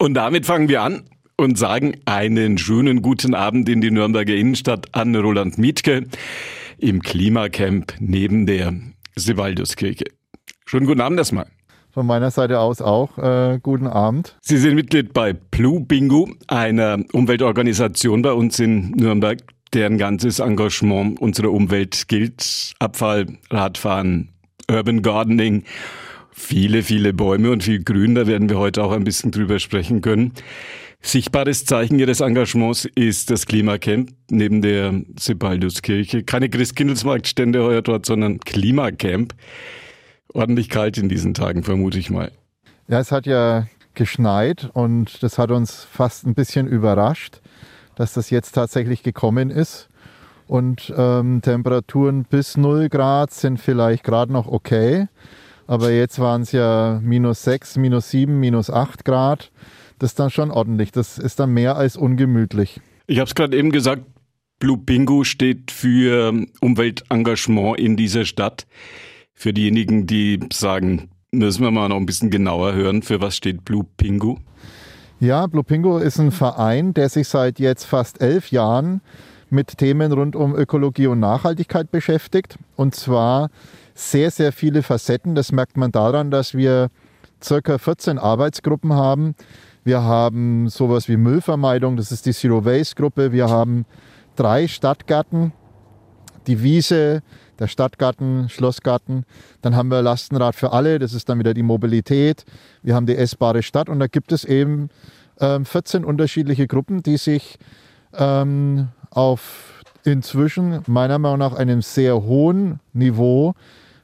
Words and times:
Und 0.00 0.14
damit 0.14 0.46
fangen 0.46 0.70
wir 0.70 0.80
an 0.80 1.02
und 1.36 1.58
sagen 1.58 1.92
einen 2.06 2.56
schönen 2.56 3.02
guten 3.02 3.34
Abend 3.34 3.68
in 3.68 3.82
die 3.82 3.90
Nürnberger 3.90 4.34
Innenstadt 4.34 4.86
an 4.92 5.14
Roland 5.14 5.58
Mietke 5.58 6.06
im 6.78 7.02
Klimacamp 7.02 7.92
neben 7.98 8.46
der 8.46 8.72
Sevalduskirche. 9.16 10.06
Schönen 10.64 10.86
guten 10.86 11.02
Abend 11.02 11.18
erstmal. 11.18 11.48
Von 11.90 12.06
meiner 12.06 12.30
Seite 12.30 12.60
aus 12.60 12.80
auch 12.80 13.18
äh, 13.18 13.58
guten 13.62 13.86
Abend. 13.86 14.38
Sie 14.40 14.56
sind 14.56 14.74
Mitglied 14.74 15.12
bei 15.12 15.34
Blue 15.34 15.80
Bingo, 15.82 16.30
einer 16.46 17.04
Umweltorganisation 17.12 18.22
bei 18.22 18.32
uns 18.32 18.58
in 18.58 18.92
Nürnberg, 18.92 19.40
deren 19.74 19.98
ganzes 19.98 20.38
Engagement 20.38 21.20
unserer 21.20 21.52
Umwelt 21.52 22.08
gilt. 22.08 22.72
Abfall, 22.78 23.26
Radfahren, 23.50 24.30
Urban 24.66 25.02
Gardening 25.02 25.64
viele, 26.32 26.82
viele 26.82 27.12
Bäume 27.12 27.50
und 27.50 27.62
viel 27.62 27.82
Grün. 27.82 28.14
Da 28.14 28.26
werden 28.26 28.48
wir 28.48 28.58
heute 28.58 28.82
auch 28.82 28.92
ein 28.92 29.04
bisschen 29.04 29.30
drüber 29.30 29.58
sprechen 29.58 30.00
können. 30.00 30.32
Sichtbares 31.02 31.64
Zeichen 31.64 31.98
ihres 31.98 32.20
Engagements 32.20 32.84
ist 32.94 33.30
das 33.30 33.46
Klimacamp 33.46 34.10
neben 34.30 34.60
der 34.60 35.00
Sebalduskirche. 35.18 36.24
Keine 36.24 36.50
Christkindlesmarktstände 36.50 37.62
heuer 37.62 37.80
dort, 37.80 38.04
sondern 38.04 38.38
Klimacamp. 38.40 39.34
Ordentlich 40.32 40.68
kalt 40.68 40.98
in 40.98 41.08
diesen 41.08 41.32
Tagen, 41.32 41.62
vermute 41.62 41.98
ich 41.98 42.10
mal. 42.10 42.30
Ja, 42.86 43.00
es 43.00 43.12
hat 43.12 43.26
ja 43.26 43.66
geschneit 43.94 44.68
und 44.74 45.22
das 45.22 45.38
hat 45.38 45.50
uns 45.50 45.84
fast 45.84 46.26
ein 46.26 46.34
bisschen 46.34 46.66
überrascht, 46.66 47.40
dass 47.96 48.12
das 48.12 48.30
jetzt 48.30 48.52
tatsächlich 48.52 49.02
gekommen 49.02 49.50
ist. 49.50 49.88
Und 50.46 50.92
ähm, 50.96 51.40
Temperaturen 51.42 52.24
bis 52.24 52.56
0 52.56 52.88
Grad 52.88 53.32
sind 53.32 53.58
vielleicht 53.58 54.04
gerade 54.04 54.32
noch 54.32 54.46
okay. 54.46 55.06
Aber 55.70 55.92
jetzt 55.92 56.18
waren 56.18 56.42
es 56.42 56.50
ja 56.50 56.98
minus 57.00 57.44
6, 57.44 57.76
minus 57.76 58.10
7, 58.10 58.40
minus 58.40 58.70
8 58.70 59.04
Grad. 59.04 59.52
Das 60.00 60.10
ist 60.10 60.18
dann 60.18 60.28
schon 60.28 60.50
ordentlich. 60.50 60.90
Das 60.90 61.16
ist 61.16 61.38
dann 61.38 61.50
mehr 61.50 61.76
als 61.76 61.96
ungemütlich. 61.96 62.80
Ich 63.06 63.20
habe 63.20 63.28
es 63.28 63.36
gerade 63.36 63.56
eben 63.56 63.70
gesagt, 63.70 64.02
Blue 64.58 64.76
Bingo 64.76 65.22
steht 65.22 65.70
für 65.70 66.34
Umweltengagement 66.60 67.78
in 67.78 67.96
dieser 67.96 68.24
Stadt. 68.24 68.66
Für 69.32 69.52
diejenigen, 69.52 70.08
die 70.08 70.40
sagen, 70.52 71.08
müssen 71.30 71.62
wir 71.62 71.70
mal 71.70 71.88
noch 71.88 71.98
ein 71.98 72.06
bisschen 72.06 72.30
genauer 72.30 72.72
hören, 72.72 73.02
für 73.02 73.20
was 73.20 73.36
steht 73.36 73.64
Blue 73.64 73.86
Pingu? 73.96 74.38
Ja, 75.20 75.46
Blue 75.46 75.62
Pingu 75.62 75.98
ist 75.98 76.18
ein 76.18 76.32
Verein, 76.32 76.94
der 76.94 77.08
sich 77.10 77.28
seit 77.28 77.60
jetzt 77.60 77.84
fast 77.84 78.20
elf 78.20 78.50
Jahren 78.50 79.02
mit 79.50 79.78
Themen 79.78 80.10
rund 80.10 80.34
um 80.34 80.56
Ökologie 80.56 81.06
und 81.06 81.20
Nachhaltigkeit 81.20 81.92
beschäftigt. 81.92 82.58
Und 82.74 82.96
zwar 82.96 83.50
sehr, 84.00 84.30
sehr 84.30 84.52
viele 84.52 84.82
Facetten. 84.82 85.34
Das 85.34 85.52
merkt 85.52 85.76
man 85.76 85.92
daran, 85.92 86.30
dass 86.30 86.54
wir 86.54 86.88
circa 87.42 87.78
14 87.78 88.18
Arbeitsgruppen 88.18 88.92
haben. 88.94 89.34
Wir 89.84 90.02
haben 90.02 90.68
sowas 90.68 91.08
wie 91.08 91.16
Müllvermeidung, 91.16 91.96
das 91.96 92.12
ist 92.12 92.26
die 92.26 92.32
Zero 92.32 92.64
Waste 92.64 92.94
Gruppe. 92.94 93.32
Wir 93.32 93.48
haben 93.48 93.84
drei 94.36 94.68
Stadtgärten, 94.68 95.52
die 96.46 96.62
Wiese, 96.62 97.22
der 97.58 97.66
Stadtgarten, 97.66 98.48
Schlossgarten. 98.48 99.24
Dann 99.60 99.76
haben 99.76 99.90
wir 99.90 100.02
Lastenrad 100.02 100.54
für 100.54 100.72
alle, 100.72 100.98
das 100.98 101.12
ist 101.12 101.28
dann 101.28 101.38
wieder 101.38 101.54
die 101.54 101.62
Mobilität. 101.62 102.44
Wir 102.82 102.94
haben 102.94 103.06
die 103.06 103.16
essbare 103.16 103.62
Stadt 103.62 103.88
und 103.88 104.00
da 104.00 104.06
gibt 104.06 104.32
es 104.32 104.44
eben 104.44 104.88
ähm, 105.40 105.64
14 105.64 106.04
unterschiedliche 106.04 106.66
Gruppen, 106.66 107.02
die 107.02 107.18
sich 107.18 107.58
ähm, 108.14 108.88
auf 109.10 109.82
inzwischen 110.04 110.82
meiner 110.86 111.18
Meinung 111.18 111.38
nach 111.38 111.54
einem 111.54 111.82
sehr 111.82 112.22
hohen 112.22 112.80
Niveau 112.94 113.54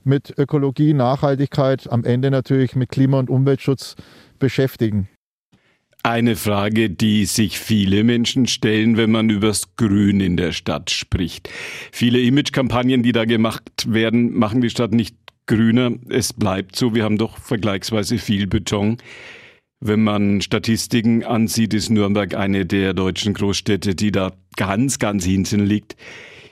mit 0.07 0.33
Ökologie, 0.39 0.95
Nachhaltigkeit, 0.95 1.91
am 1.91 2.05
Ende 2.05 2.31
natürlich 2.31 2.77
mit 2.77 2.89
Klima- 2.89 3.19
und 3.19 3.31
Umweltschutz 3.31 3.97
beschäftigen. 4.39 5.09
Eine 6.03 6.37
Frage, 6.37 6.89
die 6.89 7.25
sich 7.25 7.59
viele 7.59 8.05
Menschen 8.05 8.47
stellen, 8.47 8.97
wenn 8.97 9.11
man 9.11 9.29
übers 9.29 9.75
Grün 9.75 10.21
in 10.21 10.37
der 10.37 10.53
Stadt 10.53 10.91
spricht. 10.91 11.51
Viele 11.91 12.21
Imagekampagnen, 12.21 13.03
die 13.03 13.11
da 13.11 13.25
gemacht 13.25 13.93
werden, 13.93 14.33
machen 14.33 14.61
die 14.61 14.71
Stadt 14.71 14.93
nicht 14.93 15.17
grüner. 15.47 15.93
Es 16.09 16.33
bleibt 16.33 16.77
so, 16.77 16.95
wir 16.95 17.03
haben 17.03 17.19
doch 17.19 17.39
vergleichsweise 17.39 18.19
viel 18.19 18.47
Beton. 18.47 18.99
Wenn 19.81 20.05
man 20.05 20.41
Statistiken 20.41 21.25
ansieht, 21.25 21.75
ist 21.75 21.91
Nürnberg 21.91 22.35
eine 22.35 22.67
der 22.67 22.95
deutschen 22.95 23.35
Großstädte, 23.35 23.97
die 23.97 24.13
da 24.13 24.33
ganz, 24.57 24.99
ganz 24.99 25.25
hinten 25.25 25.67
liegt. 25.67 25.97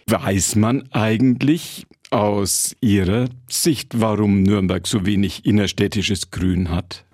Weiß 0.06 0.56
man 0.56 0.90
eigentlich, 0.90 1.86
aus 2.14 2.76
Ihrer 2.80 3.26
Sicht, 3.48 4.00
warum 4.00 4.44
Nürnberg 4.44 4.86
so 4.86 5.04
wenig 5.04 5.44
innerstädtisches 5.44 6.30
Grün 6.30 6.70
hat? 6.70 7.04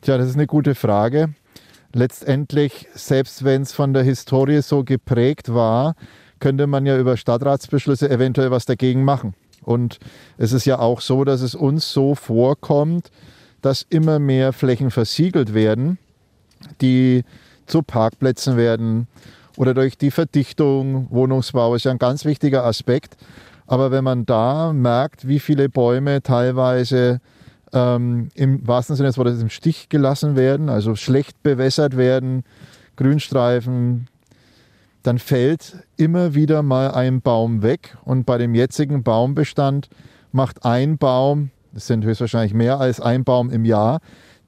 Tja, 0.00 0.16
das 0.16 0.28
ist 0.28 0.36
eine 0.36 0.46
gute 0.46 0.76
Frage. 0.76 1.34
Letztendlich, 1.92 2.86
selbst 2.94 3.42
wenn 3.42 3.62
es 3.62 3.72
von 3.72 3.92
der 3.92 4.04
Historie 4.04 4.62
so 4.62 4.84
geprägt 4.84 5.52
war, 5.52 5.96
könnte 6.38 6.68
man 6.68 6.86
ja 6.86 6.96
über 6.98 7.16
Stadtratsbeschlüsse 7.16 8.08
eventuell 8.10 8.52
was 8.52 8.64
dagegen 8.64 9.04
machen. 9.04 9.34
Und 9.60 9.98
es 10.38 10.52
ist 10.52 10.66
ja 10.66 10.78
auch 10.78 11.00
so, 11.00 11.24
dass 11.24 11.40
es 11.40 11.56
uns 11.56 11.92
so 11.92 12.14
vorkommt, 12.14 13.10
dass 13.60 13.84
immer 13.90 14.20
mehr 14.20 14.52
Flächen 14.52 14.92
versiegelt 14.92 15.52
werden, 15.52 15.98
die 16.80 17.24
zu 17.66 17.82
Parkplätzen 17.82 18.56
werden 18.56 19.08
oder 19.56 19.74
durch 19.74 19.98
die 19.98 20.10
Verdichtung, 20.10 21.08
Wohnungsbau 21.10 21.74
ist 21.74 21.84
ja 21.84 21.90
ein 21.90 21.98
ganz 21.98 22.24
wichtiger 22.24 22.64
Aspekt. 22.64 23.16
Aber 23.72 23.90
wenn 23.90 24.04
man 24.04 24.26
da 24.26 24.74
merkt, 24.74 25.26
wie 25.26 25.38
viele 25.38 25.70
Bäume 25.70 26.22
teilweise 26.22 27.22
ähm, 27.72 28.28
im 28.34 28.68
wahrsten 28.68 28.96
Sinne 28.96 29.08
des 29.08 29.16
Wortes 29.16 29.40
im 29.40 29.48
Stich 29.48 29.88
gelassen 29.88 30.36
werden, 30.36 30.68
also 30.68 30.94
schlecht 30.94 31.42
bewässert 31.42 31.96
werden, 31.96 32.44
Grünstreifen, 32.96 34.08
dann 35.02 35.18
fällt 35.18 35.76
immer 35.96 36.34
wieder 36.34 36.62
mal 36.62 36.90
ein 36.90 37.22
Baum 37.22 37.62
weg. 37.62 37.96
Und 38.04 38.26
bei 38.26 38.36
dem 38.36 38.54
jetzigen 38.54 39.02
Baumbestand 39.04 39.88
macht 40.32 40.66
ein 40.66 40.98
Baum, 40.98 41.48
das 41.72 41.86
sind 41.86 42.04
höchstwahrscheinlich 42.04 42.52
mehr 42.52 42.78
als 42.78 43.00
ein 43.00 43.24
Baum 43.24 43.48
im 43.48 43.64
Jahr, 43.64 44.00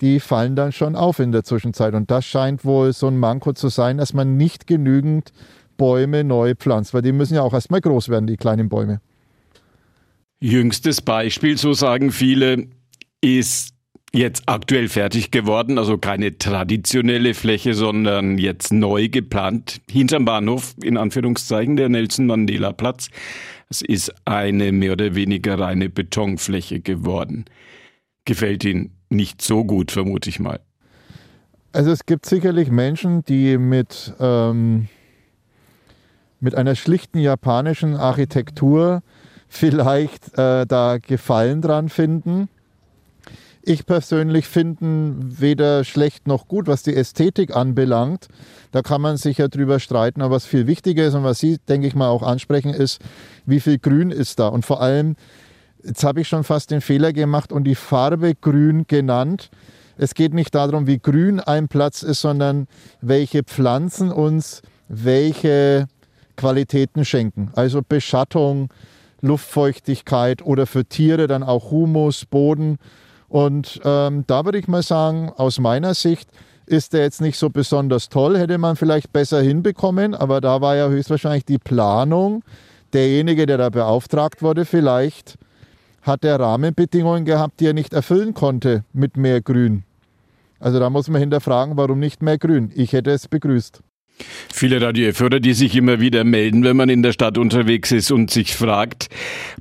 die 0.02 0.20
fallen 0.20 0.54
dann 0.54 0.70
schon 0.70 0.96
auf 0.96 1.18
in 1.18 1.32
der 1.32 1.44
Zwischenzeit. 1.44 1.94
Und 1.94 2.10
das 2.10 2.26
scheint 2.26 2.66
wohl 2.66 2.92
so 2.92 3.06
ein 3.06 3.16
Manko 3.16 3.54
zu 3.54 3.70
sein, 3.70 3.96
dass 3.96 4.12
man 4.12 4.36
nicht 4.36 4.66
genügend 4.66 5.32
Bäume 5.78 6.24
neu 6.24 6.54
pflanzt, 6.54 6.92
weil 6.92 7.00
die 7.00 7.12
müssen 7.12 7.36
ja 7.36 7.40
auch 7.40 7.54
erstmal 7.54 7.80
groß 7.80 8.10
werden, 8.10 8.26
die 8.26 8.36
kleinen 8.36 8.68
Bäume. 8.68 9.00
Jüngstes 10.44 11.00
Beispiel, 11.00 11.56
so 11.56 11.72
sagen 11.72 12.12
viele, 12.12 12.66
ist 13.22 13.72
jetzt 14.12 14.42
aktuell 14.44 14.90
fertig 14.90 15.30
geworden, 15.30 15.78
also 15.78 15.96
keine 15.96 16.36
traditionelle 16.36 17.32
Fläche, 17.32 17.72
sondern 17.72 18.36
jetzt 18.36 18.70
neu 18.70 19.08
geplant 19.08 19.80
hinterm 19.90 20.26
Bahnhof, 20.26 20.74
in 20.82 20.98
Anführungszeichen, 20.98 21.76
der 21.76 21.88
Nelson 21.88 22.26
Mandela 22.26 22.72
Platz. 22.72 23.08
Es 23.70 23.80
ist 23.80 24.12
eine 24.26 24.70
mehr 24.70 24.92
oder 24.92 25.14
weniger 25.14 25.58
reine 25.58 25.88
Betonfläche 25.88 26.80
geworden. 26.80 27.46
Gefällt 28.26 28.64
Ihnen 28.64 28.98
nicht 29.08 29.40
so 29.40 29.64
gut, 29.64 29.92
vermute 29.92 30.28
ich 30.28 30.40
mal. 30.40 30.60
Also 31.72 31.90
es 31.90 32.04
gibt 32.04 32.26
sicherlich 32.26 32.70
Menschen, 32.70 33.24
die 33.24 33.56
mit 33.56 34.12
ähm, 34.20 34.88
mit 36.38 36.54
einer 36.54 36.74
schlichten 36.74 37.18
japanischen 37.18 37.96
Architektur 37.96 39.02
vielleicht 39.56 40.36
äh, 40.38 40.66
da 40.66 40.98
Gefallen 40.98 41.62
dran 41.62 41.88
finden. 41.88 42.48
Ich 43.62 43.86
persönlich 43.86 44.46
finde 44.46 45.14
weder 45.40 45.84
schlecht 45.84 46.26
noch 46.26 46.48
gut, 46.48 46.66
was 46.66 46.82
die 46.82 46.94
Ästhetik 46.94 47.56
anbelangt. 47.56 48.28
Da 48.72 48.82
kann 48.82 49.00
man 49.00 49.16
sich 49.16 49.38
ja 49.38 49.48
drüber 49.48 49.80
streiten. 49.80 50.20
Aber 50.20 50.36
was 50.36 50.44
viel 50.44 50.66
wichtiger 50.66 51.06
ist 51.06 51.14
und 51.14 51.24
was 51.24 51.38
Sie, 51.38 51.58
denke 51.68 51.86
ich 51.86 51.94
mal, 51.94 52.08
auch 52.08 52.22
ansprechen, 52.22 52.74
ist, 52.74 53.00
wie 53.46 53.60
viel 53.60 53.78
Grün 53.78 54.10
ist 54.10 54.38
da. 54.38 54.48
Und 54.48 54.66
vor 54.66 54.82
allem, 54.82 55.16
jetzt 55.82 56.04
habe 56.04 56.20
ich 56.20 56.28
schon 56.28 56.44
fast 56.44 56.72
den 56.72 56.82
Fehler 56.82 57.14
gemacht 57.14 57.52
und 57.52 57.64
die 57.64 57.74
Farbe 57.74 58.34
Grün 58.34 58.84
genannt. 58.86 59.50
Es 59.96 60.14
geht 60.14 60.34
nicht 60.34 60.54
darum, 60.54 60.86
wie 60.86 60.98
grün 60.98 61.38
ein 61.40 61.68
Platz 61.68 62.02
ist, 62.02 62.20
sondern 62.20 62.66
welche 63.00 63.44
Pflanzen 63.44 64.10
uns 64.10 64.60
welche 64.88 65.86
Qualitäten 66.36 67.04
schenken. 67.04 67.50
Also 67.54 67.80
Beschattung, 67.86 68.70
Luftfeuchtigkeit 69.24 70.42
oder 70.42 70.66
für 70.66 70.84
Tiere 70.84 71.26
dann 71.26 71.42
auch 71.42 71.70
Humus, 71.70 72.26
Boden. 72.26 72.78
Und 73.28 73.80
ähm, 73.84 74.24
da 74.26 74.44
würde 74.44 74.58
ich 74.58 74.68
mal 74.68 74.82
sagen, 74.82 75.32
aus 75.36 75.58
meiner 75.58 75.94
Sicht 75.94 76.28
ist 76.66 76.92
der 76.92 77.02
jetzt 77.02 77.20
nicht 77.20 77.38
so 77.38 77.50
besonders 77.50 78.08
toll, 78.08 78.38
hätte 78.38 78.58
man 78.58 78.76
vielleicht 78.76 79.12
besser 79.12 79.42
hinbekommen, 79.42 80.14
aber 80.14 80.40
da 80.40 80.60
war 80.60 80.76
ja 80.76 80.88
höchstwahrscheinlich 80.88 81.44
die 81.44 81.58
Planung, 81.58 82.42
derjenige, 82.92 83.46
der 83.46 83.58
da 83.58 83.70
beauftragt 83.70 84.42
wurde, 84.42 84.64
vielleicht 84.64 85.36
hat 86.02 86.24
er 86.24 86.38
Rahmenbedingungen 86.38 87.24
gehabt, 87.24 87.60
die 87.60 87.66
er 87.66 87.72
nicht 87.72 87.92
erfüllen 87.92 88.34
konnte 88.34 88.84
mit 88.92 89.16
mehr 89.16 89.40
Grün. 89.40 89.84
Also 90.60 90.78
da 90.78 90.88
muss 90.88 91.08
man 91.08 91.20
hinterfragen, 91.20 91.76
warum 91.76 91.98
nicht 91.98 92.22
mehr 92.22 92.38
Grün. 92.38 92.70
Ich 92.74 92.92
hätte 92.92 93.10
es 93.10 93.28
begrüßt. 93.28 93.82
Viele 94.52 94.80
Radioführer, 94.80 95.40
die 95.40 95.54
sich 95.54 95.74
immer 95.74 96.00
wieder 96.00 96.24
melden, 96.24 96.62
wenn 96.64 96.76
man 96.76 96.88
in 96.88 97.02
der 97.02 97.12
Stadt 97.12 97.38
unterwegs 97.38 97.90
ist 97.90 98.12
und 98.12 98.30
sich 98.30 98.54
fragt, 98.54 99.08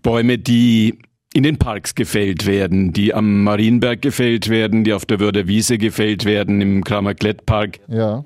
Bäume, 0.01 0.38
die 0.38 1.00
in 1.33 1.44
den 1.44 1.57
Parks 1.57 1.95
gefällt 1.95 2.45
werden, 2.45 2.94
die 2.94 3.13
am 3.13 3.44
Marienberg 3.44 4.01
gefällt 4.01 4.50
werden, 4.50 4.83
die 4.83 4.94
auf 4.94 5.05
der 5.05 5.19
Wörder 5.19 5.47
Wiese 5.47 5.79
gefällt 5.79 6.25
werden, 6.25 6.61
im 6.61 6.83
Kramer 6.83 7.15
Klettpark, 7.15 7.79
ja. 7.88 8.23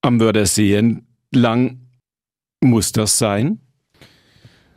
am 0.00 0.20
Wördersee 0.20 0.74
entlang. 0.74 1.80
Muss 2.62 2.92
das 2.92 3.18
sein? 3.18 3.60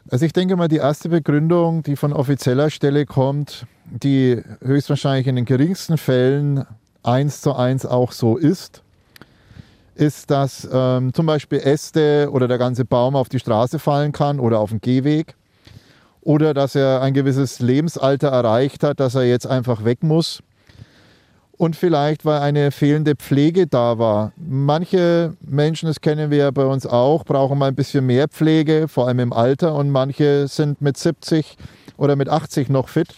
Also 0.10 0.26
ich 0.26 0.34
denke 0.34 0.58
mal, 0.58 0.68
die 0.68 0.78
erste 0.78 1.08
Begründung, 1.08 1.84
die 1.84 1.96
von 1.96 2.12
offizieller 2.12 2.70
Stelle 2.70 3.06
kommt, 3.06 3.66
die 3.86 4.42
höchstwahrscheinlich 4.62 5.28
in 5.28 5.38
den 5.38 5.46
geringsten 5.46 5.98
Fällen 5.98 6.66
eins 7.04 7.42
zu 7.42 7.56
eins 7.56 7.86
auch 7.86 8.12
so 8.12 8.36
ist, 8.36 8.84
ist, 9.98 10.32
dass 10.32 10.68
ähm, 10.72 11.14
zum 11.14 11.26
Beispiel 11.26 11.60
Äste 11.60 12.30
oder 12.32 12.48
der 12.48 12.58
ganze 12.58 12.86
Baum 12.86 13.16
auf 13.16 13.30
die 13.30 13.40
Straße 13.40 13.80
fallen 13.80 14.12
kann 14.12 14.40
oder 14.40 14.60
auf 14.60 14.70
den 14.70 14.82
Gehweg 14.82 15.36
oder 16.22 16.54
dass 16.54 16.76
er 16.76 17.02
ein 17.02 17.14
gewisses 17.14 17.60
Lebensalter 17.60 18.30
erreicht 18.30 18.84
hat, 18.84 19.00
dass 19.00 19.16
er 19.16 19.24
jetzt 19.24 19.48
einfach 19.48 19.84
weg 19.86 20.04
muss 20.04 20.42
und 21.58 21.76
vielleicht, 21.76 22.24
weil 22.24 22.40
eine 22.40 22.72
fehlende 22.72 23.16
Pflege 23.16 23.68
da 23.68 23.98
war. 23.98 24.32
Manche 24.36 25.34
Menschen, 25.42 25.88
das 25.88 26.02
kennen 26.02 26.30
wir 26.30 26.38
ja 26.38 26.52
bei 26.52 26.66
uns 26.66 26.86
auch, 26.86 27.26
brauchen 27.26 27.58
mal 27.58 27.68
ein 27.68 27.76
bisschen 27.76 28.06
mehr 28.06 28.28
Pflege, 28.28 28.88
vor 28.88 29.08
allem 29.08 29.20
im 29.20 29.34
Alter 29.34 29.74
und 29.74 29.90
manche 29.90 30.48
sind 30.48 30.82
mit 30.82 30.98
70 30.98 31.58
oder 31.98 32.16
mit 32.16 32.30
80 32.30 32.70
noch 32.70 32.90
fit. 32.90 33.16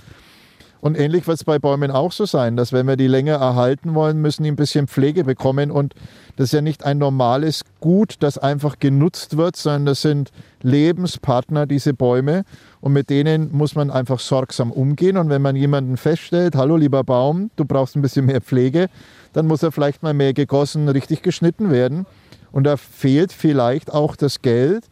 Und 0.81 0.98
ähnlich 0.98 1.28
wird 1.28 1.38
es 1.38 1.44
bei 1.44 1.60
Bäumen 1.60 1.92
auch 1.92 2.12
so 2.12 2.26
sein, 2.26 2.56
dass 2.56 2.72
wenn 2.72 2.88
wir 2.88 2.96
die 2.96 3.08
länger 3.08 3.36
erhalten 3.36 3.96
wollen, 3.96 4.22
müssen 4.22 4.44
die 4.44 4.52
ein 4.52 4.56
bisschen 4.56 4.88
Pflege 4.88 5.26
bekommen. 5.26 5.72
Und 5.72 5.94
das 6.38 6.46
ist 6.46 6.54
ja 6.54 6.62
nicht 6.62 6.86
ein 6.86 6.98
normales 6.98 7.64
Gut, 7.81 8.16
das 8.20 8.38
einfach 8.38 8.80
genutzt 8.80 9.36
wird, 9.36 9.58
sondern 9.58 9.88
das 9.88 10.02
sind 10.02 10.31
Lebenspartner, 10.62 11.66
diese 11.66 11.94
Bäume. 11.94 12.44
Und 12.80 12.94
mit 12.94 13.10
denen 13.10 13.52
muss 13.52 13.76
man 13.76 13.92
einfach 13.92 14.20
sorgsam 14.20 14.72
umgehen. 14.72 15.18
Und 15.18 15.30
wenn 15.30 15.42
man 15.42 15.58
jemanden 15.58 15.98
feststellt, 15.98 16.56
hallo 16.56 16.78
lieber 16.78 17.04
Baum, 17.04 17.52
du 17.58 17.66
brauchst 17.66 17.96
ein 17.96 18.02
bisschen 18.02 18.26
mehr 18.26 18.42
Pflege, 18.42 18.88
dann 19.34 19.48
muss 19.48 19.64
er 19.64 19.72
vielleicht 19.72 20.02
mal 20.02 20.14
mehr 20.14 20.34
gegossen, 20.34 20.88
richtig 20.88 21.22
geschnitten 21.22 21.72
werden. 21.72 22.06
Und 22.52 22.64
da 22.64 22.78
fehlt 22.78 23.31
vielleicht 23.34 23.94
auch 23.94 24.16
das 24.16 24.42
Geld, 24.42 24.86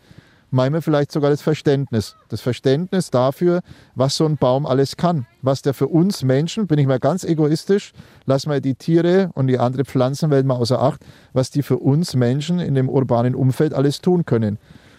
manchmal 0.51 0.81
vielleicht 0.81 1.11
sogar 1.11 1.29
das 1.29 1.41
Verständnis. 1.41 2.15
Das 2.29 2.41
Verständnis 2.41 3.09
dafür, 3.09 3.61
was 3.95 4.15
so 4.15 4.25
ein 4.25 4.37
Baum 4.37 4.65
alles 4.65 4.97
kann. 4.97 5.25
Was 5.41 5.61
der 5.61 5.73
für 5.73 5.87
uns 5.87 6.23
Menschen, 6.23 6.67
bin 6.67 6.79
ich 6.79 6.87
mal 6.87 6.99
ganz 6.99 7.23
egoistisch, 7.23 7.93
lassen 8.25 8.49
wir 8.49 8.61
die 8.61 8.75
Tiere 8.75 9.29
und 9.33 9.47
die 9.47 9.59
andere 9.59 9.85
Pflanzenwelt 9.85 10.45
mal 10.45 10.55
außer 10.55 10.81
Acht, 10.81 11.01
was 11.33 11.51
die 11.51 11.63
für 11.63 11.77
uns 11.77 12.15
Menschen 12.15 12.59
in 12.59 12.75
dem 12.75 12.89
urbanen 12.89 13.35
Umfeld 13.35 13.73
alles 13.73 14.01
tun 14.01 14.25
können. 14.25 14.57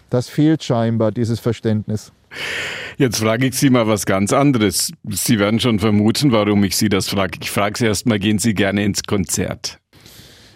Das 0.09 0.27
fehlt 0.27 0.63
scheinbar, 0.63 1.11
dieses 1.11 1.39
Verständnis. 1.39 2.11
Jetzt 2.97 3.19
frage 3.19 3.47
ich 3.47 3.55
Sie 3.55 3.69
mal 3.69 3.87
was 3.87 4.05
ganz 4.05 4.33
anderes. 4.33 4.91
Sie 5.09 5.39
werden 5.39 5.59
schon 5.59 5.79
vermuten, 5.79 6.31
warum 6.31 6.63
ich 6.63 6.75
Sie 6.75 6.89
das 6.89 7.09
frage. 7.09 7.39
Ich 7.41 7.51
frage 7.51 7.77
Sie 7.77 7.85
erst 7.85 8.05
mal, 8.05 8.19
gehen 8.19 8.39
Sie 8.39 8.53
gerne 8.53 8.83
ins 8.83 9.03
Konzert? 9.03 9.79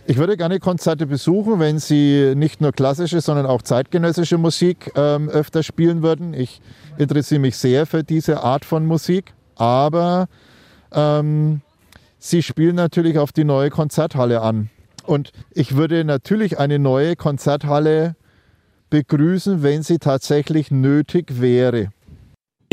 Ich 0.05 0.17
würde 0.17 0.35
gerne 0.35 0.59
Konzerte 0.59 1.07
besuchen, 1.07 1.59
wenn 1.59 1.79
sie 1.79 2.33
nicht 2.35 2.59
nur 2.59 2.73
klassische, 2.73 3.21
sondern 3.21 3.45
auch 3.45 3.61
zeitgenössische 3.61 4.37
Musik 4.37 4.91
ähm, 4.95 5.29
öfter 5.29 5.63
spielen 5.63 6.03
würden. 6.03 6.33
Ich 6.33 6.59
interessiere 6.97 7.39
mich 7.39 7.57
sehr 7.57 7.85
für 7.85 8.03
diese 8.03 8.43
Art 8.43 8.65
von 8.65 8.85
Musik, 8.85 9.33
aber 9.55 10.27
ähm, 10.91 11.61
sie 12.19 12.43
spielen 12.43 12.75
natürlich 12.75 13.17
auf 13.17 13.31
die 13.31 13.45
neue 13.45 13.69
Konzerthalle 13.69 14.41
an. 14.41 14.69
Und 15.05 15.31
ich 15.51 15.77
würde 15.77 16.03
natürlich 16.03 16.59
eine 16.59 16.79
neue 16.79 17.15
Konzerthalle 17.15 18.15
begrüßen, 18.89 19.63
wenn 19.63 19.83
sie 19.83 19.99
tatsächlich 19.99 20.69
nötig 20.69 21.39
wäre. 21.41 21.91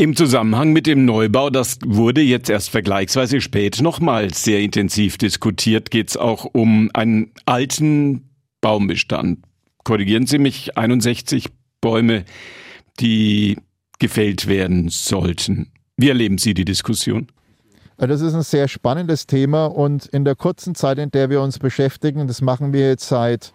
Im 0.01 0.15
Zusammenhang 0.15 0.73
mit 0.73 0.87
dem 0.87 1.05
Neubau, 1.05 1.51
das 1.51 1.77
wurde 1.85 2.21
jetzt 2.21 2.49
erst 2.49 2.71
vergleichsweise 2.71 3.39
spät 3.39 3.81
nochmal 3.83 4.33
sehr 4.33 4.59
intensiv 4.59 5.19
diskutiert, 5.19 5.91
geht 5.91 6.09
es 6.09 6.17
auch 6.17 6.43
um 6.43 6.89
einen 6.95 7.29
alten 7.45 8.27
Baumbestand. 8.61 9.45
Korrigieren 9.83 10.25
Sie 10.25 10.39
mich, 10.39 10.75
61 10.75 11.49
Bäume, 11.81 12.25
die 12.99 13.57
gefällt 13.99 14.47
werden 14.47 14.89
sollten. 14.89 15.71
Wie 15.97 16.09
erleben 16.09 16.39
Sie 16.39 16.55
die 16.55 16.65
Diskussion? 16.65 17.27
Das 17.97 18.21
ist 18.21 18.33
ein 18.33 18.41
sehr 18.41 18.67
spannendes 18.67 19.27
Thema 19.27 19.67
und 19.67 20.07
in 20.07 20.25
der 20.25 20.33
kurzen 20.33 20.73
Zeit, 20.73 20.97
in 20.97 21.11
der 21.11 21.29
wir 21.29 21.43
uns 21.43 21.59
beschäftigen, 21.59 22.25
das 22.25 22.41
machen 22.41 22.73
wir 22.73 22.87
jetzt 22.87 23.07
seit 23.07 23.53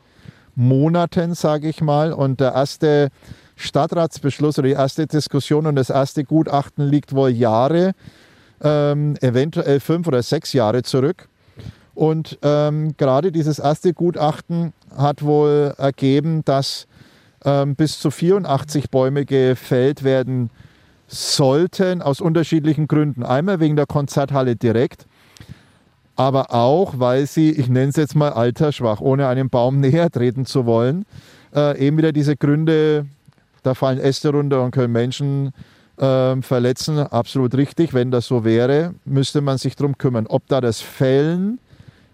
Monaten, 0.55 1.35
sage 1.35 1.69
ich 1.69 1.81
mal. 1.81 2.13
Und 2.13 2.39
der 2.39 2.53
erste 2.53 3.11
Stadtratsbeschluss 3.57 4.59
oder 4.59 4.69
die 4.69 4.75
erste 4.75 5.07
Diskussion 5.07 5.67
und 5.67 5.77
das 5.77 5.91
erste 5.91 6.25
Gutachten 6.25 6.87
liegt 6.87 7.15
wohl 7.15 7.31
Jahre, 7.31 7.93
ähm, 8.63 9.17
eventuell 9.21 9.81
fünf 9.81 10.07
oder 10.07 10.23
sechs 10.23 10.53
Jahre 10.53 10.83
zurück. 10.83 11.29
Und 11.95 12.39
ähm, 12.43 12.95
gerade 12.97 13.33
dieses 13.33 13.59
erste 13.59 13.95
Gutachten 13.95 14.73
hat 14.95 15.23
wohl 15.23 15.75
ergeben, 15.79 16.45
dass 16.45 16.87
ähm, 17.45 17.75
bis 17.75 17.99
zu 17.99 18.11
84 18.11 18.91
Bäume 18.91 19.25
gefällt 19.25 20.05
werden 20.05 20.51
sollten, 21.09 22.03
aus 22.03 22.21
unterschiedlichen 22.21 22.87
Gründen. 22.87 23.23
Einmal 23.23 23.61
wegen 23.61 23.77
der 23.77 23.87
Konzerthalle 23.87 24.57
direkt 24.57 25.07
aber 26.17 26.53
auch, 26.53 26.95
weil 26.99 27.27
sie, 27.27 27.51
ich 27.51 27.69
nenne 27.69 27.91
es 27.91 27.97
jetzt 27.97 28.17
mal 28.17 28.33
altersschwach, 28.33 29.01
ohne 29.01 29.29
einem 29.29 29.51
Baum 29.51 29.81
näher 29.81 30.11
treten 30.11 30.47
zu 30.47 30.67
wollen, 30.67 31.05
äh, 31.55 31.79
eben 31.79 31.99
wieder 31.99 32.13
diese 32.13 32.37
Gründe, 32.37 33.07
da 33.67 33.75
fallen 33.75 33.99
Äste 33.99 34.31
runter 34.31 34.63
und 34.63 34.71
können 34.71 34.93
Menschen 34.93 35.53
äh, 35.99 36.41
verletzen, 36.41 36.99
absolut 36.99 37.55
richtig. 37.55 37.95
Wenn 37.95 38.11
das 38.11 38.27
so 38.27 38.45
wäre, 38.45 38.95
müsste 39.05 39.41
man 39.41 39.59
sich 39.59 39.77
darum 39.77 39.99
kümmern. 39.99 40.27
Ob 40.27 40.47
da 40.47 40.61
das 40.61 40.81
Fällen 40.81 41.59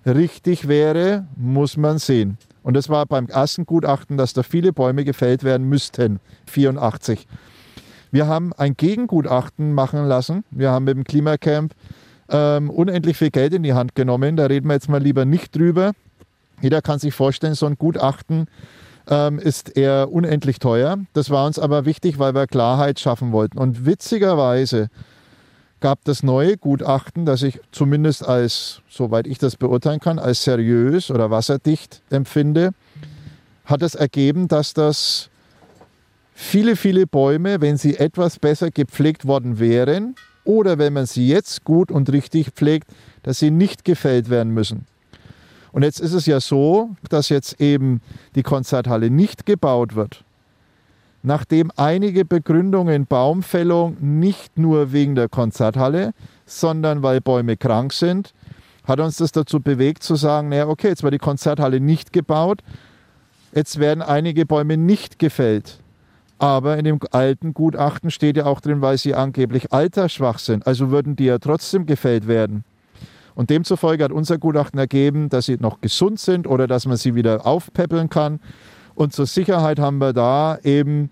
richtig 0.07 0.69
wäre, 0.69 1.27
muss 1.37 1.77
man 1.77 1.99
sehen. 1.99 2.39
Und 2.63 2.75
das 2.75 2.89
war 2.89 3.07
beim 3.07 3.27
ersten 3.27 3.67
Gutachten, 3.67 4.17
dass 4.17 4.33
da 4.33 4.43
viele 4.43 4.73
Bäume 4.73 5.05
gefällt 5.05 5.45
werden 5.45 5.69
müssten, 5.69 6.21
84. 6.47 7.27
Wir 8.13 8.27
haben 8.27 8.53
ein 8.53 8.77
Gegengutachten 8.77 9.73
machen 9.73 10.07
lassen. 10.07 10.45
Wir 10.51 10.71
haben 10.71 10.85
mit 10.85 10.97
dem 10.97 11.05
Klimacamp 11.05 11.75
ähm, 12.29 12.71
unendlich 12.71 13.17
viel 13.17 13.31
Geld 13.31 13.55
in 13.55 13.63
die 13.63 13.73
Hand 13.73 13.95
genommen. 13.95 14.37
Da 14.37 14.47
reden 14.47 14.69
wir 14.69 14.75
jetzt 14.75 14.89
mal 14.89 15.03
lieber 15.03 15.25
nicht 15.25 15.57
drüber. 15.57 15.93
Jeder 16.61 16.83
kann 16.83 16.99
sich 16.99 17.15
vorstellen, 17.15 17.55
so 17.55 17.67
ein 17.67 17.77
Gutachten 17.77 18.47
ähm, 19.09 19.39
ist 19.39 19.77
eher 19.77 20.13
unendlich 20.13 20.59
teuer. 20.59 20.99
Das 21.13 21.31
war 21.31 21.47
uns 21.47 21.59
aber 21.59 21.85
wichtig, 21.85 22.19
weil 22.19 22.35
wir 22.35 22.47
Klarheit 22.47 23.01
schaffen 23.01 23.33
wollten. 23.33 23.59
Und 23.59 23.87
witzigerweise 23.87 24.89
gab 25.81 26.05
das 26.05 26.23
neue 26.23 26.57
Gutachten, 26.57 27.27
das 27.27 27.43
ich 27.43 27.61
zumindest 27.73 28.27
als, 28.27 28.81
soweit 28.89 29.27
ich 29.27 29.39
das 29.39 29.57
beurteilen 29.57 30.01
kann, 30.01 30.19
als 30.19 30.45
seriös 30.45 31.11
oder 31.11 31.31
wasserdicht 31.31 32.03
empfinde, 32.11 32.71
hat 33.65 33.83
es 33.83 33.95
ergeben, 33.95 34.49
dass 34.49 34.75
das 34.75 35.29
viele, 36.35 36.77
viele 36.77 37.07
Bäume, 37.07 37.61
wenn 37.61 37.77
sie 37.77 37.97
etwas 37.97 38.39
besser 38.39 38.71
gepflegt 38.71 39.27
worden 39.27 39.59
wären, 39.59 40.15
oder 40.45 40.79
wenn 40.79 40.93
man 40.93 41.07
sie 41.07 41.29
jetzt 41.29 41.65
gut 41.65 41.91
und 41.91 42.11
richtig 42.11 42.51
pflegt, 42.51 42.89
dass 43.23 43.39
sie 43.39 43.51
nicht 43.51 43.85
gefällt 43.85 44.31
werden 44.31 44.53
müssen. 44.53 44.87
Und 45.73 45.83
jetzt 45.83 46.01
ist 46.01 46.13
es 46.13 46.27
ja 46.27 46.39
so, 46.39 46.91
dass 47.09 47.31
jetzt 47.31 47.61
eben 47.61 48.01
die 48.35 48.43
Konzerthalle 48.43 49.11
nicht 49.11 49.47
gebaut 49.47 49.97
wird. 49.97 50.25
Nachdem 51.23 51.71
einige 51.77 52.25
Begründungen 52.25 53.07
Baumfällung 53.07 53.97
nicht 54.01 54.59
nur 54.59 54.93
wegen 54.93 55.15
der 55.15 55.29
Konzerthalle, 55.29 56.13
sondern 56.47 57.03
weil 57.03 57.21
Bäume 57.21 57.57
krank 57.57 57.93
sind, 57.93 58.35
hat 58.85 59.01
uns 59.01 59.17
das 59.17 59.33
dazu 59.33 59.61
bewegt 59.61 60.03
zu 60.03 60.17
sagen, 60.17 60.49
naja, 60.49 60.67
okay, 60.67 60.89
jetzt 60.89 61.05
war 61.05 61.13
die 61.13 61.19
Konzerthalle 61.19 61.81
nicht 61.81 62.13
gebaut, 62.13 62.63
jetzt 63.55 63.79
werden 63.79 64.03
einige 64.03 64.45
Bäume 64.47 64.77
nicht 64.77 65.19
gefällt. 65.19 65.79
Aber 66.39 66.77
in 66.77 66.85
dem 66.85 66.99
alten 67.13 67.55
Gutachten 67.55 68.11
steht 68.11 68.37
ja 68.37 68.47
auch 68.47 68.61
drin, 68.61 68.81
weil 68.81 68.99
sie 68.99 69.15
angeblich 69.15 69.73
altersschwach 69.73 70.41
sind. 70.41 70.67
Also 70.67 70.91
würden 70.91 71.15
die 71.15 71.27
ja 71.27 71.39
trotzdem 71.39 71.87
gefällt 71.87 72.27
werden. 72.27 72.65
Und 73.35 73.51
demzufolge 73.51 74.05
hat 74.05 74.13
unser 74.13 74.39
Gutachten 74.39 74.79
ergeben, 74.79 75.29
dass 75.29 75.47
sie 75.47 75.57
noch 75.59 75.81
gesund 75.81 76.21
sind 76.21 76.47
oder 76.47 76.67
dass 76.67 76.87
man 76.87 76.97
sie 76.97 77.15
wieder 77.15 77.47
aufpäppeln 77.47 78.11
kann. 78.11 78.41
Und 78.95 79.13
zur 79.13 79.27
Sicherheit 79.27 79.79
haben 79.79 79.99
wir 79.99 80.13
da 80.13 80.59
eben 80.63 81.11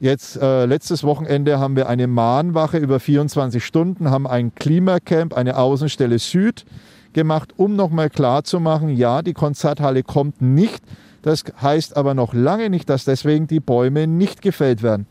jetzt 0.00 0.36
äh, 0.36 0.66
letztes 0.66 1.04
Wochenende 1.04 1.58
haben 1.58 1.76
wir 1.76 1.88
eine 1.88 2.06
Mahnwache 2.06 2.78
über 2.78 3.00
24 3.00 3.64
Stunden, 3.64 4.10
haben 4.10 4.26
ein 4.26 4.54
Klimacamp, 4.54 5.34
eine 5.34 5.56
Außenstelle 5.56 6.18
Süd 6.18 6.64
gemacht, 7.12 7.54
um 7.56 7.76
nochmal 7.76 8.10
klarzumachen, 8.10 8.90
ja, 8.96 9.22
die 9.22 9.34
Konzerthalle 9.34 10.02
kommt 10.02 10.42
nicht 10.42 10.82
das 11.22 11.44
heißt 11.60 11.96
aber 11.96 12.14
noch 12.14 12.34
lange 12.34 12.68
nicht, 12.68 12.90
dass 12.90 13.04
deswegen 13.04 13.46
die 13.46 13.60
Bäume 13.60 14.06
nicht 14.06 14.42
gefällt 14.42 14.82
werden. 14.82 15.06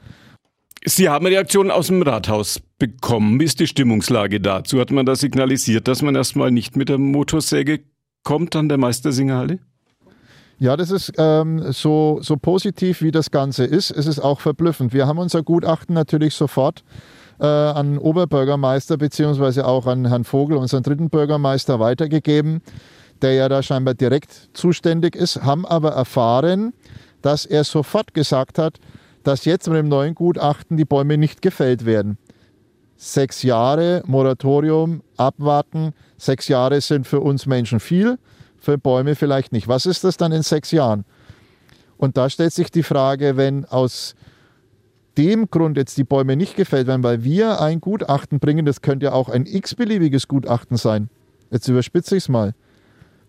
Sie 0.83 1.09
haben 1.09 1.25
Reaktionen 1.25 1.71
aus 1.71 1.87
dem 1.87 2.01
Rathaus 2.01 2.59
bekommen. 2.81 3.39
Ist 3.41 3.59
die 3.59 3.67
Stimmungslage 3.67 4.41
dazu? 4.41 4.79
Hat 4.79 4.89
man 4.89 5.05
da 5.05 5.15
signalisiert, 5.15 5.87
dass 5.87 6.01
man 6.01 6.15
erstmal 6.15 6.49
nicht 6.49 6.75
mit 6.75 6.89
der 6.89 6.97
Motorsäge 6.97 7.81
kommt 8.23 8.55
an 8.55 8.69
der 8.69 8.79
Meistersingerhalle? 8.79 9.59
Ja, 10.57 10.75
das 10.75 10.89
ist 10.89 11.13
ähm, 11.19 11.71
so, 11.71 12.19
so 12.23 12.37
positiv, 12.37 13.03
wie 13.03 13.11
das 13.11 13.29
Ganze 13.29 13.65
ist. 13.65 13.91
Es 13.91 14.07
ist 14.07 14.19
auch 14.19 14.39
verblüffend. 14.39 14.93
Wir 14.93 15.05
haben 15.05 15.19
unser 15.19 15.43
Gutachten 15.43 15.93
natürlich 15.93 16.33
sofort 16.33 16.83
äh, 17.39 17.45
an 17.45 17.99
Oberbürgermeister 17.99 18.97
beziehungsweise 18.97 19.67
auch 19.67 19.85
an 19.85 20.07
Herrn 20.07 20.23
Vogel, 20.23 20.57
unseren 20.57 20.81
dritten 20.81 21.11
Bürgermeister, 21.11 21.79
weitergegeben, 21.79 22.61
der 23.21 23.33
ja 23.33 23.47
da 23.47 23.61
scheinbar 23.61 23.93
direkt 23.93 24.49
zuständig 24.53 25.15
ist, 25.15 25.43
haben 25.43 25.67
aber 25.67 25.91
erfahren, 25.91 26.73
dass 27.21 27.45
er 27.45 27.63
sofort 27.63 28.15
gesagt 28.15 28.57
hat, 28.57 28.79
dass 29.23 29.45
jetzt 29.45 29.67
mit 29.67 29.77
dem 29.77 29.87
neuen 29.87 30.15
Gutachten 30.15 30.77
die 30.77 30.85
Bäume 30.85 31.17
nicht 31.17 31.41
gefällt 31.41 31.85
werden. 31.85 32.17
Sechs 33.03 33.41
Jahre 33.41 34.03
Moratorium, 34.05 35.01
abwarten. 35.17 35.93
Sechs 36.19 36.47
Jahre 36.47 36.81
sind 36.81 37.07
für 37.07 37.19
uns 37.19 37.47
Menschen 37.47 37.79
viel, 37.79 38.19
für 38.59 38.77
Bäume 38.77 39.15
vielleicht 39.15 39.53
nicht. 39.53 39.67
Was 39.67 39.87
ist 39.87 40.03
das 40.03 40.17
dann 40.17 40.31
in 40.31 40.43
sechs 40.43 40.69
Jahren? 40.69 41.03
Und 41.97 42.15
da 42.15 42.29
stellt 42.29 42.53
sich 42.53 42.69
die 42.69 42.83
Frage, 42.83 43.37
wenn 43.37 43.65
aus 43.65 44.13
dem 45.17 45.49
Grund 45.49 45.77
jetzt 45.77 45.97
die 45.97 46.03
Bäume 46.03 46.35
nicht 46.35 46.55
gefällt 46.55 46.85
werden, 46.85 47.01
weil 47.01 47.23
wir 47.23 47.59
ein 47.59 47.81
Gutachten 47.81 48.39
bringen, 48.39 48.67
das 48.67 48.83
könnte 48.83 49.07
ja 49.07 49.13
auch 49.13 49.29
ein 49.29 49.47
x-beliebiges 49.47 50.27
Gutachten 50.27 50.77
sein. 50.77 51.09
Jetzt 51.49 51.67
überspitze 51.67 52.15
ich 52.17 52.25
es 52.25 52.29
mal. 52.29 52.53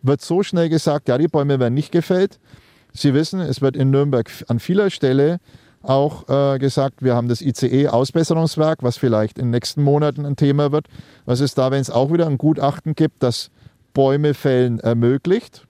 Wird 0.02 0.20
so 0.20 0.42
schnell 0.42 0.68
gesagt, 0.68 1.08
ja, 1.08 1.16
die 1.16 1.28
Bäume 1.28 1.58
werden 1.58 1.72
nicht 1.72 1.92
gefällt. 1.92 2.40
Sie 2.92 3.14
wissen, 3.14 3.40
es 3.40 3.62
wird 3.62 3.78
in 3.78 3.90
Nürnberg 3.90 4.30
an 4.48 4.60
vieler 4.60 4.90
Stelle 4.90 5.40
auch 5.82 6.28
äh, 6.28 6.58
gesagt, 6.58 7.02
wir 7.02 7.14
haben 7.14 7.28
das 7.28 7.40
ICE-Ausbesserungswerk, 7.40 8.82
was 8.82 8.96
vielleicht 8.96 9.38
in 9.38 9.46
den 9.46 9.50
nächsten 9.50 9.82
Monaten 9.82 10.24
ein 10.24 10.36
Thema 10.36 10.72
wird. 10.72 10.86
Was 11.24 11.40
ist 11.40 11.58
da, 11.58 11.70
wenn 11.70 11.80
es 11.80 11.90
auch 11.90 12.12
wieder 12.12 12.26
ein 12.26 12.38
Gutachten 12.38 12.94
gibt, 12.94 13.22
das 13.22 13.50
Bäume 13.94 14.34
fällen 14.34 14.80
ermöglicht? 14.80 15.66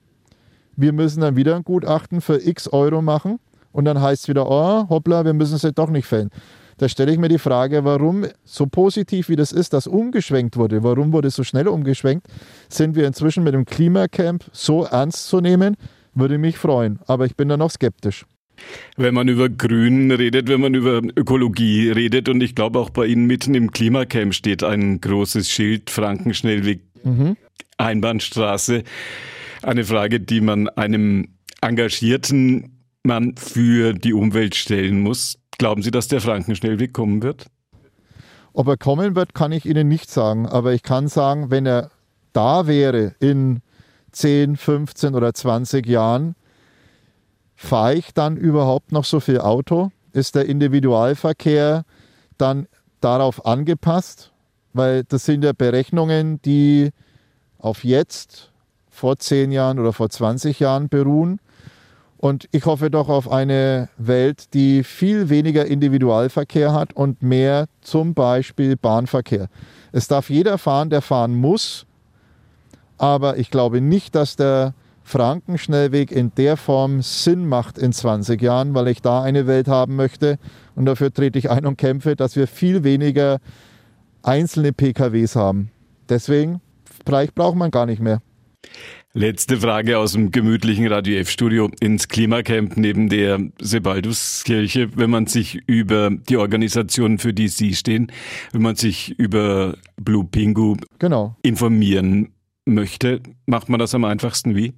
Wir 0.75 0.93
müssen 0.93 1.21
dann 1.21 1.35
wieder 1.35 1.55
ein 1.55 1.63
Gutachten 1.63 2.21
für 2.21 2.45
x 2.45 2.67
Euro 2.67 3.01
machen 3.01 3.39
und 3.71 3.85
dann 3.85 4.01
heißt 4.01 4.23
es 4.23 4.27
wieder, 4.27 4.49
oh, 4.49 4.89
hoppla, 4.89 5.25
wir 5.25 5.33
müssen 5.33 5.57
sie 5.57 5.71
doch 5.71 5.89
nicht 5.89 6.05
fällen. 6.05 6.29
Da 6.77 6.89
stelle 6.89 7.11
ich 7.11 7.19
mir 7.19 7.29
die 7.29 7.37
Frage, 7.37 7.85
warum 7.85 8.25
so 8.43 8.65
positiv 8.65 9.29
wie 9.29 9.35
das 9.35 9.51
ist, 9.51 9.73
dass 9.73 9.85
umgeschwenkt 9.85 10.57
wurde, 10.57 10.83
warum 10.83 11.13
wurde 11.13 11.29
so 11.29 11.43
schnell 11.43 11.67
umgeschwenkt, 11.67 12.27
sind 12.69 12.95
wir 12.95 13.05
inzwischen 13.05 13.43
mit 13.43 13.53
dem 13.53 13.65
Klimacamp 13.65 14.45
so 14.51 14.83
ernst 14.83 15.27
zu 15.27 15.39
nehmen, 15.39 15.77
würde 16.15 16.37
mich 16.37 16.57
freuen. 16.57 16.99
Aber 17.05 17.25
ich 17.25 17.35
bin 17.35 17.49
da 17.49 17.57
noch 17.57 17.71
skeptisch. 17.71 18.25
Wenn 18.95 19.13
man 19.13 19.27
über 19.27 19.49
Grün 19.49 20.11
redet, 20.11 20.47
wenn 20.47 20.61
man 20.61 20.73
über 20.73 21.01
Ökologie 21.15 21.89
redet 21.89 22.29
und 22.29 22.41
ich 22.41 22.55
glaube 22.55 22.79
auch 22.79 22.89
bei 22.89 23.07
Ihnen 23.07 23.25
mitten 23.25 23.55
im 23.55 23.71
Klimacamp 23.71 24.33
steht 24.33 24.63
ein 24.63 25.01
großes 25.01 25.49
Schild 25.49 25.89
Frankenschnellweg 25.89 26.81
mhm. 27.03 27.37
Einbahnstraße. 27.77 28.83
Eine 29.63 29.83
Frage, 29.83 30.19
die 30.19 30.41
man 30.41 30.69
einem 30.69 31.29
engagierten 31.61 32.83
Mann 33.03 33.35
für 33.35 33.93
die 33.93 34.13
Umwelt 34.13 34.55
stellen 34.55 35.01
muss. 35.01 35.39
Glauben 35.57 35.81
Sie, 35.81 35.91
dass 35.91 36.07
der 36.07 36.21
Frankenschnellweg 36.21 36.93
kommen 36.93 37.23
wird? 37.23 37.47
Ob 38.53 38.67
er 38.67 38.77
kommen 38.77 39.15
wird, 39.15 39.33
kann 39.33 39.51
ich 39.51 39.65
Ihnen 39.65 39.87
nicht 39.87 40.11
sagen. 40.11 40.45
Aber 40.45 40.73
ich 40.73 40.83
kann 40.83 41.07
sagen, 41.07 41.49
wenn 41.49 41.65
er 41.65 41.89
da 42.33 42.67
wäre 42.67 43.15
in 43.19 43.61
10, 44.11 44.57
15 44.57 45.15
oder 45.15 45.33
20 45.33 45.85
Jahren, 45.87 46.35
fahre 47.55 47.95
ich 47.95 48.13
dann 48.13 48.37
überhaupt 48.37 48.91
noch 48.91 49.05
so 49.05 49.19
viel 49.19 49.39
Auto? 49.39 49.91
Ist 50.11 50.35
der 50.35 50.45
Individualverkehr 50.45 51.83
dann 52.37 52.67
darauf 53.01 53.45
angepasst? 53.45 54.31
Weil 54.73 55.03
das 55.03 55.25
sind 55.25 55.43
ja 55.43 55.53
Berechnungen, 55.53 56.41
die 56.41 56.91
auf 57.59 57.83
jetzt, 57.83 58.51
vor 58.89 59.17
10 59.17 59.51
Jahren 59.51 59.79
oder 59.79 59.93
vor 59.93 60.09
20 60.09 60.59
Jahren 60.59 60.89
beruhen. 60.89 61.39
Und 62.17 62.47
ich 62.51 62.65
hoffe 62.65 62.89
doch 62.89 63.09
auf 63.09 63.29
eine 63.29 63.89
Welt, 63.97 64.53
die 64.53 64.83
viel 64.83 65.29
weniger 65.29 65.65
Individualverkehr 65.65 66.71
hat 66.71 66.93
und 66.93 67.21
mehr 67.21 67.65
zum 67.81 68.13
Beispiel 68.13 68.77
Bahnverkehr. 68.77 69.49
Es 69.91 70.07
darf 70.07 70.29
jeder 70.29 70.57
fahren, 70.57 70.89
der 70.89 71.01
fahren 71.01 71.35
muss. 71.35 71.85
Aber 72.97 73.37
ich 73.37 73.51
glaube 73.51 73.81
nicht, 73.81 74.15
dass 74.15 74.37
der 74.37 74.73
Frankenschnellweg 75.03 76.11
in 76.11 76.31
der 76.35 76.57
Form 76.57 77.01
Sinn 77.01 77.47
macht 77.47 77.77
in 77.77 77.91
20 77.93 78.41
Jahren, 78.41 78.73
weil 78.73 78.87
ich 78.87 79.01
da 79.01 79.21
eine 79.21 79.47
Welt 79.47 79.67
haben 79.67 79.95
möchte. 79.95 80.39
Und 80.75 80.85
dafür 80.85 81.13
trete 81.13 81.37
ich 81.37 81.49
ein 81.49 81.65
und 81.65 81.77
kämpfe, 81.77 82.15
dass 82.15 82.35
wir 82.35 82.47
viel 82.47 82.83
weniger 82.83 83.39
einzelne 84.23 84.73
PKWs 84.73 85.35
haben. 85.35 85.71
Deswegen, 86.09 86.61
vielleicht 87.05 87.35
braucht 87.35 87.57
man 87.57 87.71
gar 87.71 87.85
nicht 87.85 88.01
mehr. 88.01 88.21
Letzte 89.15 89.57
Frage 89.57 89.99
aus 89.99 90.13
dem 90.13 90.31
gemütlichen 90.31 90.87
Radio 90.87 91.19
F-Studio 91.19 91.69
ins 91.79 92.07
Klimacamp 92.07 92.77
neben 92.77 93.09
der 93.09 93.39
Sebalduskirche. 93.61 94.97
Wenn 94.97 95.11
man 95.11 95.27
sich 95.27 95.61
über 95.67 96.09
die 96.09 96.37
Organisation, 96.37 97.19
für 97.19 97.31
die 97.31 97.47
Sie 97.47 97.75
stehen, 97.75 98.11
wenn 98.53 98.63
man 98.63 98.75
sich 98.75 99.13
über 99.19 99.77
Blue 99.97 100.25
Pingu 100.25 100.77
genau. 100.97 101.35
informieren 101.43 102.33
möchte, 102.65 103.21
macht 103.45 103.69
man 103.69 103.79
das 103.79 103.93
am 103.93 104.03
einfachsten 104.03 104.55
wie? 104.55 104.73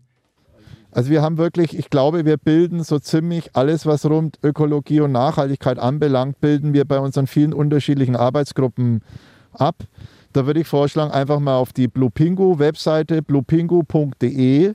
Also 0.95 1.09
wir 1.09 1.21
haben 1.21 1.37
wirklich, 1.37 1.77
ich 1.77 1.89
glaube, 1.89 2.23
wir 2.23 2.37
bilden 2.37 2.81
so 2.81 2.99
ziemlich 2.99 3.49
alles, 3.53 3.85
was 3.85 4.05
rund 4.05 4.39
Ökologie 4.41 5.01
und 5.01 5.11
Nachhaltigkeit 5.11 5.77
anbelangt, 5.77 6.39
bilden 6.39 6.73
wir 6.73 6.85
bei 6.85 6.99
unseren 6.99 7.27
vielen 7.27 7.51
unterschiedlichen 7.51 8.15
Arbeitsgruppen 8.15 9.01
ab. 9.51 9.83
Da 10.31 10.45
würde 10.45 10.61
ich 10.61 10.67
vorschlagen, 10.67 11.11
einfach 11.11 11.41
mal 11.41 11.57
auf 11.57 11.73
die 11.73 11.89
Bluepingu 11.89 12.59
Webseite 12.59 13.21
bluepingu.de 13.21 14.73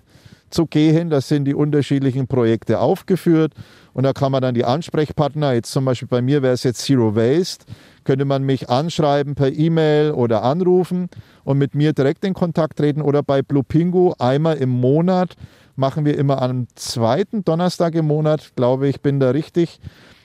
zu 0.50 0.66
gehen. 0.66 1.08
Da 1.08 1.22
sind 1.22 1.46
die 1.46 1.54
unterschiedlichen 1.54 2.26
Projekte 2.26 2.80
aufgeführt 2.80 3.54
und 3.94 4.02
da 4.02 4.12
kann 4.12 4.30
man 4.30 4.42
dann 4.42 4.54
die 4.54 4.66
Ansprechpartner, 4.66 5.54
jetzt 5.54 5.72
zum 5.72 5.86
Beispiel 5.86 6.08
bei 6.08 6.20
mir 6.20 6.42
wäre 6.42 6.52
es 6.52 6.64
jetzt 6.64 6.82
Zero 6.82 7.16
Waste, 7.16 7.64
könnte 8.04 8.26
man 8.26 8.42
mich 8.42 8.68
anschreiben 8.68 9.36
per 9.36 9.50
E-Mail 9.50 10.10
oder 10.10 10.42
anrufen 10.42 11.08
und 11.44 11.56
mit 11.56 11.74
mir 11.74 11.94
direkt 11.94 12.26
in 12.26 12.34
Kontakt 12.34 12.76
treten 12.76 13.00
oder 13.00 13.22
bei 13.22 13.40
Bluepingu 13.40 14.12
einmal 14.18 14.58
im 14.58 14.68
Monat 14.68 15.34
machen 15.80 16.04
wir 16.04 16.16
immer 16.16 16.40
am 16.42 16.68
zweiten 16.76 17.42
Donnerstag 17.42 17.94
im 17.94 18.06
Monat, 18.06 18.52
glaube 18.54 18.86
ich, 18.86 19.00
bin 19.00 19.18
da 19.18 19.30
richtig, 19.30 19.80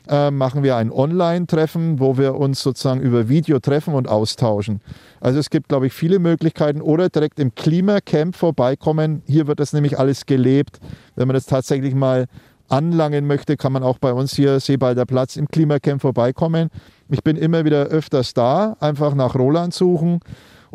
äh, 0.07 0.29
machen 0.29 0.61
wir 0.61 0.75
ein 0.75 0.91
Online-Treffen, 0.91 1.99
wo 1.99 2.17
wir 2.17 2.35
uns 2.35 2.61
sozusagen 2.61 3.01
über 3.01 3.29
Video 3.29 3.59
treffen 3.59 3.95
und 3.95 4.07
austauschen. 4.07 4.81
Also 5.21 5.39
es 5.39 5.49
gibt, 5.49 5.69
glaube 5.69 5.87
ich, 5.87 5.93
viele 5.93 6.19
Möglichkeiten 6.19 6.81
oder 6.81 7.09
direkt 7.09 7.39
im 7.39 7.55
Klimacamp 7.55 8.35
vorbeikommen. 8.35 9.23
Hier 9.25 9.47
wird 9.47 9.59
das 9.59 9.73
nämlich 9.73 9.97
alles 9.97 10.25
gelebt. 10.27 10.79
Wenn 11.15 11.27
man 11.27 11.33
das 11.33 11.45
tatsächlich 11.45 11.95
mal 11.95 12.25
anlangen 12.67 13.25
möchte, 13.25 13.55
kann 13.55 13.71
man 13.71 13.81
auch 13.81 13.97
bei 13.97 14.11
uns 14.11 14.35
hier 14.35 14.59
Seebalder 14.59 15.05
Platz 15.05 15.37
im 15.37 15.47
Klimacamp 15.47 16.01
vorbeikommen. 16.01 16.69
Ich 17.09 17.23
bin 17.23 17.37
immer 17.37 17.63
wieder 17.63 17.85
öfters 17.85 18.33
da, 18.33 18.75
einfach 18.81 19.15
nach 19.15 19.35
Roland 19.35 19.73
suchen 19.73 20.19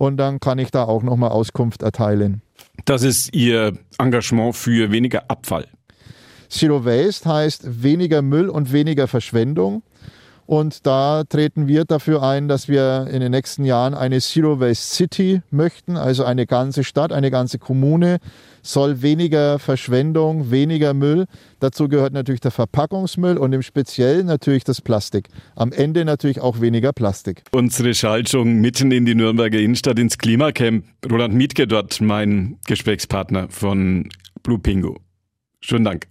und 0.01 0.17
dann 0.17 0.41
kann 0.41 0.59
ich 0.59 0.71
da 0.71 0.85
auch 0.85 1.03
nochmal 1.03 1.29
Auskunft 1.29 1.83
erteilen. 1.83 2.41
Das 2.87 3.03
ist 3.03 3.35
Ihr 3.37 3.75
Engagement 3.99 4.57
für 4.57 4.91
weniger 4.91 5.25
Abfall. 5.29 5.67
Zero 6.49 6.87
Waste 6.87 7.29
heißt 7.29 7.83
weniger 7.83 8.23
Müll 8.23 8.49
und 8.49 8.73
weniger 8.73 9.09
Verschwendung. 9.09 9.83
Und 10.51 10.85
da 10.85 11.23
treten 11.23 11.69
wir 11.69 11.85
dafür 11.85 12.25
ein, 12.25 12.49
dass 12.49 12.67
wir 12.67 13.07
in 13.09 13.21
den 13.21 13.31
nächsten 13.31 13.65
Jahren 13.65 13.95
eine 13.95 14.19
Zero 14.19 14.59
Waste 14.59 14.97
City 14.97 15.43
möchten, 15.53 15.97
also 15.97 16.25
eine 16.25 16.45
ganze 16.45 16.83
Stadt, 16.83 17.13
eine 17.13 17.31
ganze 17.31 17.61
Kommune 17.61 18.19
soll 18.61 19.01
weniger 19.01 19.61
Verschwendung, 19.61 20.51
weniger 20.51 20.93
Müll. 20.93 21.27
Dazu 21.61 21.87
gehört 21.87 22.13
natürlich 22.15 22.41
der 22.41 22.51
Verpackungsmüll 22.51 23.39
und 23.39 23.53
im 23.53 23.63
Speziellen 23.63 24.27
natürlich 24.27 24.65
das 24.65 24.81
Plastik. 24.81 25.29
Am 25.55 25.71
Ende 25.71 26.05
natürlich 26.05 26.41
auch 26.41 26.61
weniger 26.61 26.93
Plastik. 26.93 27.45
Unsere 27.53 27.95
Schaltung 27.95 28.55
mitten 28.61 28.91
in 28.91 29.07
die 29.07 29.15
Nürnberger 29.15 29.61
Innenstadt 29.61 30.01
ins 30.01 30.19
Klimacamp. 30.19 30.85
Roland 31.09 31.33
Mietke 31.33 31.69
dort, 31.69 32.01
mein 32.01 32.59
Gesprächspartner 32.67 33.47
von 33.51 34.09
Blue 34.43 34.59
Pingo. 34.59 34.97
Schönen 35.61 35.85
Dank. 35.85 36.09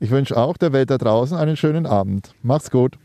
Ich 0.00 0.10
wünsche 0.10 0.36
auch 0.36 0.56
der 0.56 0.72
Welt 0.72 0.90
da 0.90 0.98
draußen 0.98 1.36
einen 1.36 1.56
schönen 1.56 1.86
Abend. 1.86 2.34
Macht's 2.42 2.72
gut. 2.72 2.98